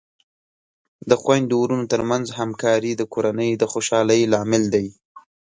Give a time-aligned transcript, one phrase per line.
[1.09, 4.87] د خویندو ورونو ترمنځ همکاري د کورنۍ د خوشحالۍ لامل دی.